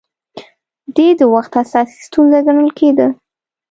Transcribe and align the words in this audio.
دې 0.95 1.07
د 1.19 1.21
وخت 1.33 1.53
اساسي 1.63 1.97
ستونزه 2.07 2.39
ګڼل 2.47 2.69
کېده 2.79 3.07